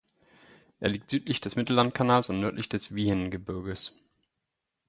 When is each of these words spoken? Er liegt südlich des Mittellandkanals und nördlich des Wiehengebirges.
Er 0.79 0.89
liegt 0.89 1.11
südlich 1.11 1.41
des 1.41 1.55
Mittellandkanals 1.55 2.27
und 2.29 2.39
nördlich 2.39 2.67
des 2.69 2.95
Wiehengebirges. 2.95 3.95